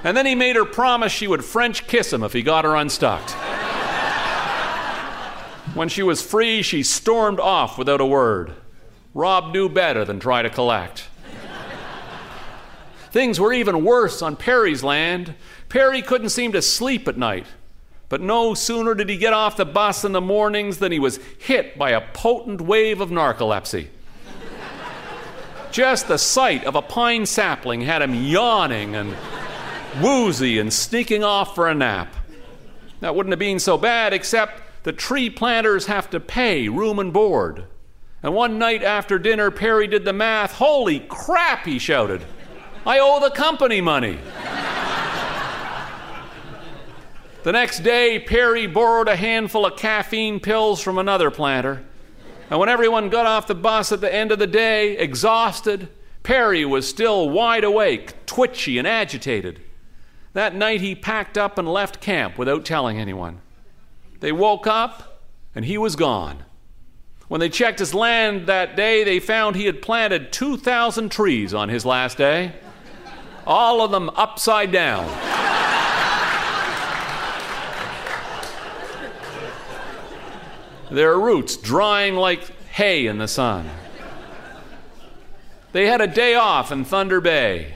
[0.04, 2.76] And then he made her promise she would French kiss him if he got her
[2.76, 3.30] unstuck.
[5.74, 8.54] When she was free, she stormed off without a word.
[9.14, 11.08] Rob knew better than try to collect.
[13.12, 15.36] Things were even worse on Perry's land.
[15.70, 17.46] Perry couldn't seem to sleep at night.
[18.10, 21.20] But no sooner did he get off the bus in the mornings than he was
[21.40, 23.88] hit by a potent wave of narcolepsy.
[25.72, 29.16] Just the sight of a pine sapling had him yawning and
[30.00, 32.14] woozy and sneaking off for a nap.
[33.02, 37.12] That wouldn't have been so bad, except the tree planters have to pay room and
[37.12, 37.66] board.
[38.24, 40.54] And one night after dinner, Perry did the math.
[40.54, 42.22] Holy crap, he shouted.
[42.86, 44.20] I owe the company money.
[47.44, 51.84] the next day, Perry borrowed a handful of caffeine pills from another planter.
[52.50, 55.90] And when everyone got off the bus at the end of the day, exhausted,
[56.22, 59.62] Perry was still wide awake, twitchy, and agitated.
[60.34, 63.42] That night, he packed up and left camp without telling anyone.
[64.20, 65.22] They woke up
[65.54, 66.46] and he was gone.
[67.28, 71.70] When they checked his land that day, they found he had planted 2,000 trees on
[71.70, 72.54] his last day,
[73.48, 75.08] all of them upside down.
[80.92, 83.70] Their roots drying like hay in the sun.
[85.72, 87.76] They had a day off in Thunder Bay.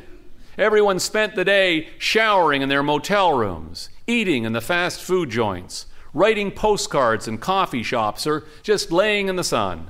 [0.57, 5.85] Everyone spent the day showering in their motel rooms, eating in the fast food joints,
[6.13, 9.87] writing postcards in coffee shops, or just laying in the sun.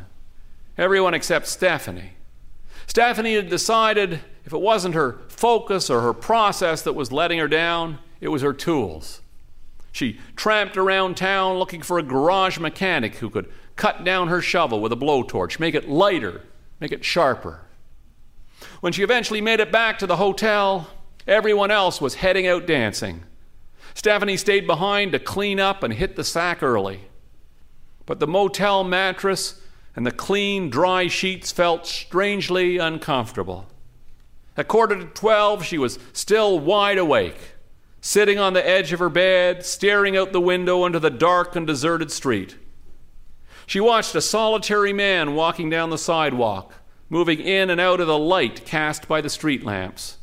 [0.77, 2.13] Everyone except Stephanie.
[2.87, 7.47] Stephanie had decided if it wasn't her focus or her process that was letting her
[7.47, 9.21] down, it was her tools.
[9.91, 14.81] She tramped around town looking for a garage mechanic who could cut down her shovel
[14.81, 16.41] with a blowtorch, make it lighter,
[16.79, 17.64] make it sharper.
[18.81, 20.89] When she eventually made it back to the hotel,
[21.27, 23.23] everyone else was heading out dancing.
[23.93, 27.01] Stephanie stayed behind to clean up and hit the sack early.
[28.05, 29.61] But the motel mattress
[29.95, 33.67] and the clean, dry sheets felt strangely uncomfortable.
[34.57, 37.55] At quarter to twelve, she was still wide awake
[38.05, 41.65] sitting on the edge of her bed, staring out the window into the dark and
[41.65, 42.55] deserted street.
[43.65, 46.71] She watched a solitary man walking down the sidewalk,
[47.09, 50.17] moving in and out of the light cast by the street lamps.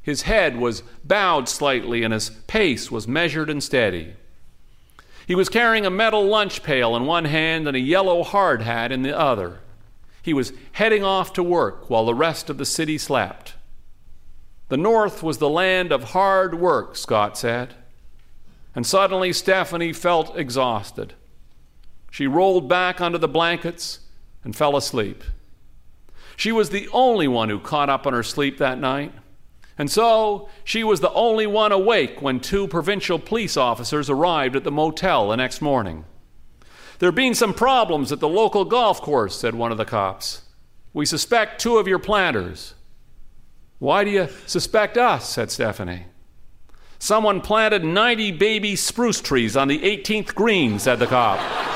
[0.00, 4.14] His head was bowed slightly and his pace was measured and steady.
[5.26, 8.92] He was carrying a metal lunch pail in one hand and a yellow hard hat
[8.92, 9.60] in the other.
[10.22, 13.54] He was heading off to work while the rest of the city slept.
[14.68, 17.74] The North was the land of hard work, Scott said.
[18.74, 21.14] And suddenly Stephanie felt exhausted.
[22.10, 24.00] She rolled back under the blankets
[24.44, 25.24] and fell asleep.
[26.36, 29.12] She was the only one who caught up on her sleep that night.
[29.78, 34.64] And so she was the only one awake when two provincial police officers arrived at
[34.64, 36.04] the motel the next morning.
[36.98, 40.42] There have been some problems at the local golf course, said one of the cops.
[40.94, 42.74] We suspect two of your planters.
[43.78, 45.28] Why do you suspect us?
[45.28, 46.06] said Stephanie.
[46.98, 51.75] Someone planted 90 baby spruce trees on the 18th green, said the cop.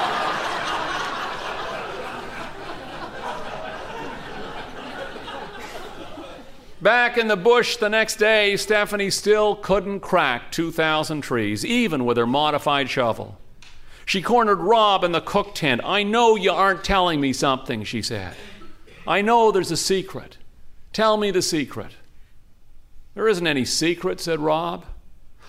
[6.82, 12.16] Back in the bush the next day, Stephanie still couldn't crack 2,000 trees, even with
[12.16, 13.38] her modified shovel.
[14.06, 15.82] She cornered Rob in the cook tent.
[15.84, 18.34] I know you aren't telling me something, she said.
[19.06, 20.38] I know there's a secret.
[20.94, 21.92] Tell me the secret.
[23.14, 24.86] There isn't any secret, said Rob.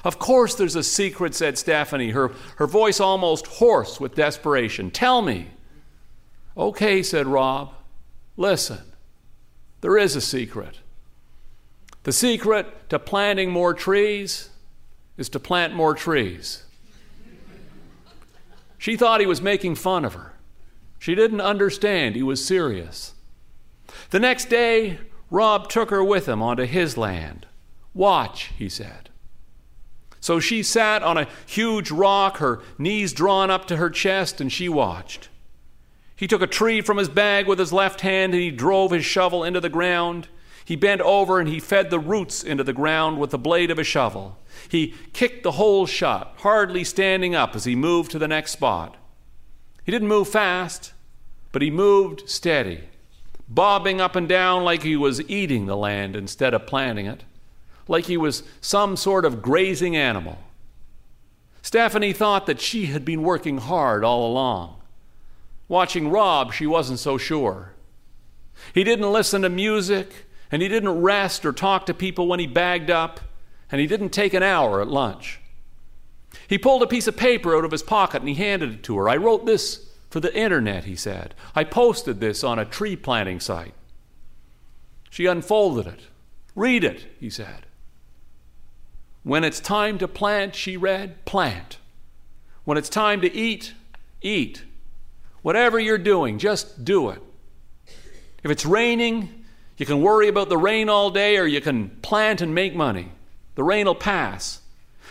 [0.04, 4.92] Of course there's a secret, said Stephanie, her, her voice almost hoarse with desperation.
[4.92, 5.48] Tell me.
[6.58, 7.74] Okay, said Rob.
[8.36, 8.82] Listen,
[9.80, 10.81] there is a secret.
[12.04, 14.49] The secret to planting more trees
[15.18, 16.64] is to plant more trees.
[18.78, 20.34] She thought he was making fun of her.
[20.97, 23.14] She didn't understand he was serious.
[24.10, 24.99] The next day,
[25.30, 27.45] Rob took her with him onto his land.
[27.93, 29.10] Watch, he said.
[30.20, 34.52] So she sat on a huge rock, her knees drawn up to her chest, and
[34.52, 35.30] she watched.
[36.16, 39.04] He took a tree from his bag with his left hand and he drove his
[39.04, 40.28] shovel into the ground.
[40.64, 43.80] He bent over and he fed the roots into the ground with the blade of
[43.80, 44.38] a shovel.
[44.70, 48.97] He kicked the hole shut, hardly standing up as he moved to the next spot.
[49.84, 50.93] He didn't move fast,
[51.51, 52.82] but he moved steady
[53.51, 57.24] bobbing up and down like he was eating the land instead of planting it,
[57.88, 60.38] like he was some sort of grazing animal.
[61.62, 64.78] Stephanie thought that she had been working hard all along.
[65.68, 67.74] Watching Rob, she wasn't so sure.
[68.74, 72.47] He didn't listen to music, and he didn't rest or talk to people when he
[72.47, 73.22] bagged up,
[73.72, 75.39] and he didn't take an hour at lunch.
[76.47, 78.97] He pulled a piece of paper out of his pocket and he handed it to
[78.97, 79.10] her.
[79.10, 81.34] I wrote this for the internet, he said.
[81.56, 83.74] I posted this on a tree planting site.
[85.10, 86.02] She unfolded it.
[86.56, 87.66] Read it, he said.
[89.24, 91.78] When it's time to plant, she read, plant.
[92.64, 93.74] When it's time to eat,
[94.22, 94.64] eat.
[95.41, 97.22] Whatever you're doing, just do it.
[98.43, 99.41] If it's raining,
[99.82, 103.12] you can worry about the rain all day or you can plant and make money.
[103.56, 104.62] The rain will pass.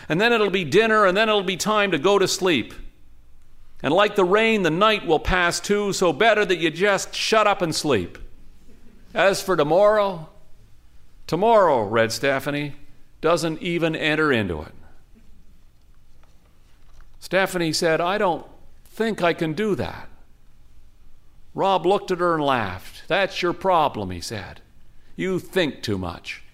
[0.09, 2.73] And then it'll be dinner and then it'll be time to go to sleep.
[3.83, 7.49] And like the rain, the night will pass too, so better that you just shut
[7.49, 8.17] up and sleep.
[9.13, 10.29] As for tomorrow,
[11.27, 12.77] tomorrow, read Stephanie,
[13.21, 14.75] doesn't even enter into it.
[17.19, 18.47] Stephanie said, I don't
[18.85, 20.09] think I can do that.
[21.57, 23.00] Rob looked at her and laughed.
[23.11, 24.61] That's your problem, he said.
[25.17, 26.45] You think too much.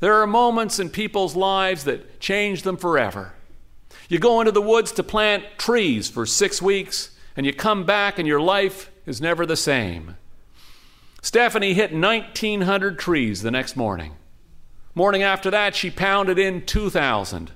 [0.00, 3.32] There are moments in people's lives that change them forever.
[4.10, 8.18] You go into the woods to plant trees for six weeks, and you come back
[8.18, 10.18] and your life is never the same.
[11.22, 14.12] Stephanie hit 1,900 trees the next morning.
[14.94, 17.50] Morning after that, she pounded in 2,000.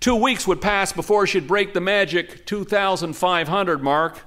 [0.00, 4.22] Two weeks would pass before she'd break the magic 2,500 mark.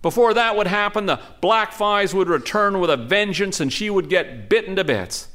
[0.00, 4.08] Before that would happen, the black flies would return with a vengeance and she would
[4.08, 5.28] get bitten to bits.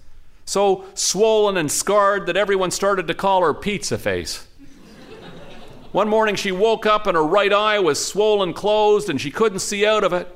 [0.46, 4.48] So swollen and scarred that everyone started to call her Pizza Face.
[5.92, 9.60] One morning she woke up and her right eye was swollen closed and she couldn't
[9.60, 10.28] see out of it.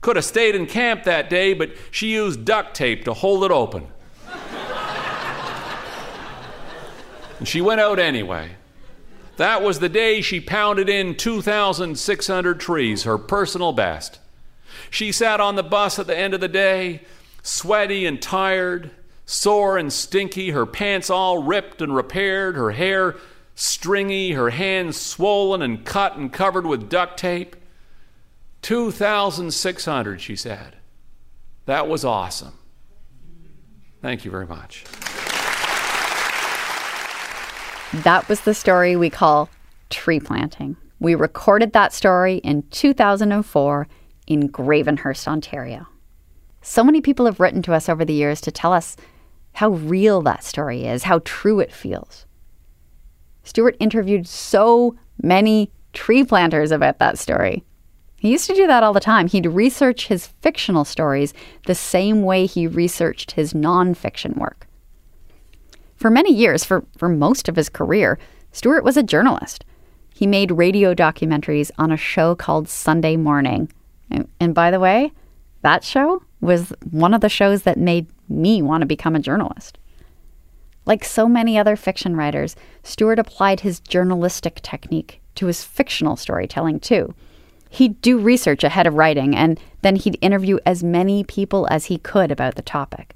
[0.00, 3.50] Could have stayed in camp that day, but she used duct tape to hold it
[3.50, 3.86] open.
[7.38, 8.56] and she went out anyway.
[9.40, 14.18] That was the day she pounded in 2,600 trees, her personal best.
[14.90, 17.04] She sat on the bus at the end of the day,
[17.42, 18.90] sweaty and tired,
[19.24, 23.16] sore and stinky, her pants all ripped and repaired, her hair
[23.54, 27.56] stringy, her hands swollen and cut and covered with duct tape.
[28.60, 30.76] 2,600, she said.
[31.64, 32.58] That was awesome.
[34.02, 34.84] Thank you very much.
[37.92, 39.50] That was the story we call
[39.88, 40.76] tree planting.
[41.00, 43.88] We recorded that story in 2004
[44.28, 45.88] in Gravenhurst, Ontario.
[46.62, 48.96] So many people have written to us over the years to tell us
[49.54, 52.26] how real that story is, how true it feels.
[53.42, 57.64] Stuart interviewed so many tree planters about that story.
[58.18, 59.26] He used to do that all the time.
[59.26, 61.34] He'd research his fictional stories
[61.66, 64.68] the same way he researched his nonfiction work.
[66.00, 68.18] For many years, for, for most of his career,
[68.52, 69.66] Stuart was a journalist.
[70.14, 73.70] He made radio documentaries on a show called Sunday Morning.
[74.10, 75.12] And, and by the way,
[75.60, 79.76] that show was one of the shows that made me want to become a journalist.
[80.86, 86.80] Like so many other fiction writers, Stuart applied his journalistic technique to his fictional storytelling
[86.80, 87.14] too.
[87.68, 91.98] He'd do research ahead of writing, and then he'd interview as many people as he
[91.98, 93.14] could about the topic.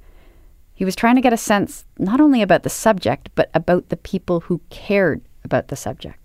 [0.75, 3.97] He was trying to get a sense not only about the subject, but about the
[3.97, 6.19] people who cared about the subject.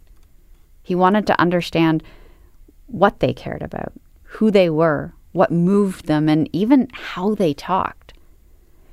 [0.81, 2.03] He wanted to understand
[2.87, 3.93] what they cared about,
[4.23, 8.13] who they were, what moved them, and even how they talked.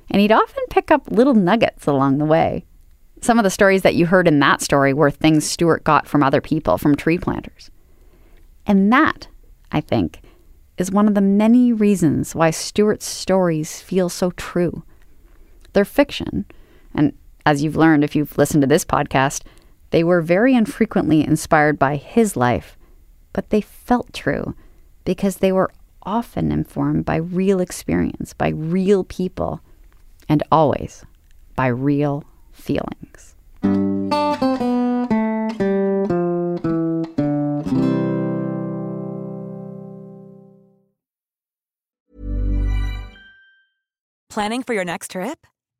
[0.09, 2.65] And he'd often pick up little nuggets along the way.
[3.21, 6.21] Some of the stories that you heard in that story were things Stuart got from
[6.21, 7.71] other people, from tree planters.
[8.67, 9.27] And that,
[9.71, 10.21] I think,
[10.77, 14.83] is one of the many reasons why Stuart's stories feel so true.
[15.77, 16.45] They're fiction,
[16.95, 17.13] and
[17.45, 19.43] as you've learned if you've listened to this podcast,
[19.91, 22.75] they were very infrequently inspired by his life,
[23.31, 24.55] but they felt true
[25.05, 25.69] because they were
[26.01, 29.61] often informed by real experience, by real people,
[30.27, 31.05] and always
[31.55, 33.35] by real feelings.
[44.31, 45.45] Planning for your next trip?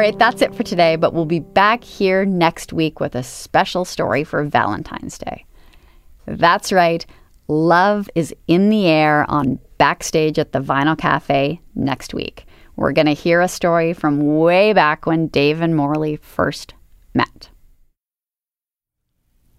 [0.00, 3.84] Right, that's it for today, but we'll be back here next week with a special
[3.84, 5.44] story for Valentine's Day.
[6.26, 7.04] That's right,
[7.48, 12.46] love is in the air on backstage at the Vinyl Cafe next week.
[12.76, 16.72] We're going to hear a story from way back when Dave and Morley first
[17.12, 17.50] met.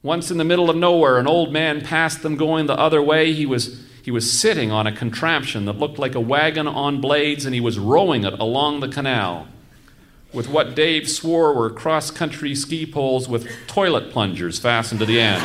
[0.02, 3.32] Once in the middle of nowhere, an old man passed them going the other way.
[3.32, 7.46] He was, he was sitting on a contraption that looked like a wagon on blades,
[7.46, 9.48] and he was rowing it along the canal
[10.34, 15.20] with what Dave swore were cross country ski poles with toilet plungers fastened to the
[15.20, 15.44] end.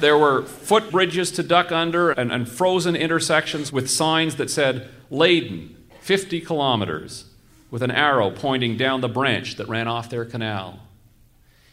[0.00, 5.76] there were footbridges to duck under and, and, frozen intersections with signs that said Leyden,
[6.00, 7.26] 50 kilometers,
[7.70, 10.80] with an arrow pointing down the branch that ran off their canal.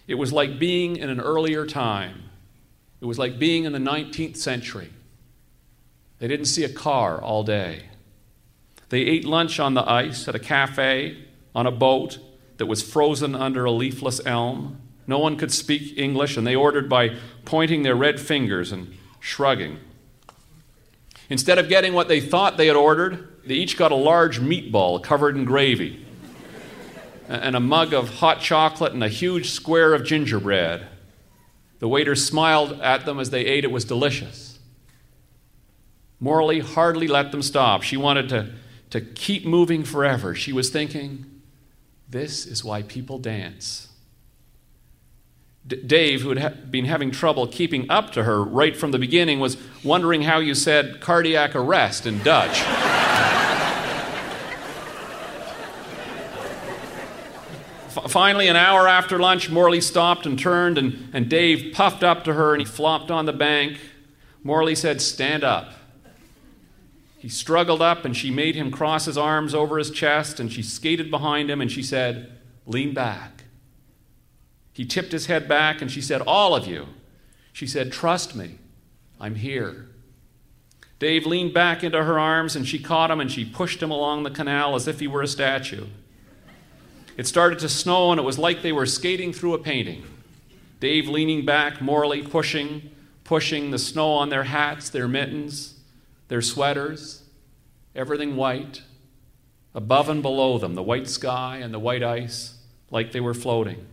[0.07, 2.23] It was like being in an earlier time.
[3.01, 4.89] It was like being in the 19th century.
[6.19, 7.83] They didn't see a car all day.
[8.89, 11.17] They ate lunch on the ice at a cafe,
[11.53, 12.19] on a boat
[12.57, 14.81] that was frozen under a leafless elm.
[15.05, 17.15] No one could speak English, and they ordered by
[17.45, 19.79] pointing their red fingers and shrugging.
[21.29, 25.01] Instead of getting what they thought they had ordered, they each got a large meatball
[25.01, 26.05] covered in gravy,
[27.27, 30.87] and a mug of hot chocolate, and a huge square of gingerbread.
[31.79, 33.63] The waiter smiled at them as they ate.
[33.63, 34.59] It was delicious.
[36.19, 37.83] Morley hardly let them stop.
[37.83, 38.49] She wanted to
[38.89, 40.33] to keep moving forever.
[40.33, 41.25] She was thinking,
[42.09, 43.89] this is why people dance.
[45.67, 48.99] D- Dave, who had ha- been having trouble keeping up to her right from the
[48.99, 52.61] beginning, was wondering how you said cardiac arrest in Dutch.
[58.07, 62.33] Finally, an hour after lunch, Morley stopped and turned, and, and Dave puffed up to
[62.33, 63.79] her and he flopped on the bank.
[64.43, 65.73] Morley said, Stand up.
[67.27, 70.63] He struggled up and she made him cross his arms over his chest and she
[70.63, 72.31] skated behind him and she said,
[72.65, 73.43] Lean back.
[74.71, 76.87] He tipped his head back and she said, All of you.
[77.51, 78.59] She said, Trust me,
[79.19, 79.89] I'm here.
[80.99, 84.23] Dave leaned back into her arms and she caught him and she pushed him along
[84.23, 85.87] the canal as if he were a statue.
[87.17, 90.05] It started to snow and it was like they were skating through a painting.
[90.79, 92.89] Dave leaning back, Morley pushing,
[93.25, 95.73] pushing the snow on their hats, their mittens
[96.27, 97.23] their sweaters,
[97.95, 98.83] everything white.
[99.73, 102.55] Above and below them, the white sky and the white ice,
[102.89, 103.85] like they were floating.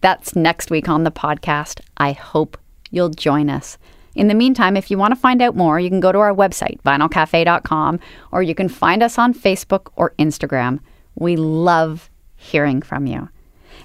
[0.00, 1.80] That's next week on the podcast.
[1.96, 2.58] I hope
[2.90, 3.78] you'll join us.
[4.14, 6.34] In the meantime, if you want to find out more, you can go to our
[6.34, 8.00] website, vinylcafe.com,
[8.30, 10.80] or you can find us on Facebook or Instagram.
[11.14, 13.28] We love hearing from you.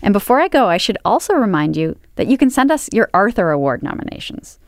[0.01, 3.09] And before I go, I should also remind you that you can send us your
[3.13, 4.59] Arthur Award nominations.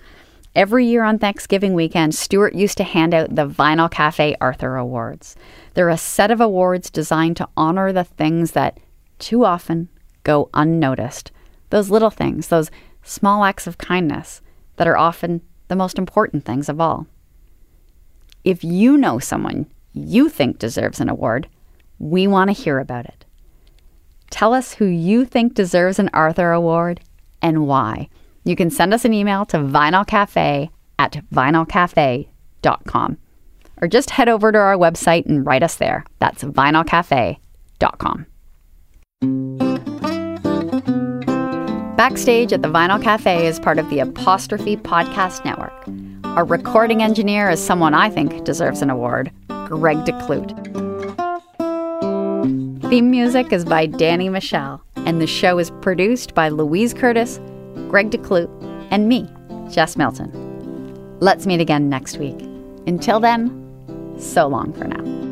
[0.54, 5.38] Every year on Thanksgiving weekend, Stuart used to hand out the Vinyl Cafe Arthur Awards.
[5.74, 8.78] They're a set of awards designed to honor the things that
[9.18, 9.88] too often
[10.24, 11.32] go unnoticed.
[11.70, 12.70] Those little things, those
[13.02, 14.41] small acts of kindness
[14.76, 17.08] that are often the most important things of all.
[18.43, 21.47] If you know someone you think deserves an award,
[21.97, 23.24] we want to hear about it.
[24.30, 26.99] Tell us who you think deserves an Arthur Award
[27.41, 28.10] and why.
[28.44, 33.18] You can send us an email to vinylcafe at vinylcafe.com
[33.82, 36.06] or just head over to our website and write us there.
[36.20, 38.26] That's vinylcafe.com.
[41.98, 45.72] Backstage at the Vinyl Cafe is part of the Apostrophe Podcast Network.
[46.36, 49.32] Our recording engineer is someone I think deserves an award,
[49.66, 50.58] Greg DeClute.
[52.89, 57.39] Theme music is by Danny Michel, and the show is produced by Louise Curtis
[57.89, 58.49] Greg DeClute,
[58.91, 59.30] and me,
[59.69, 60.30] Jess Milton.
[61.19, 62.39] Let's meet again next week.
[62.88, 65.30] Until then, so long for now.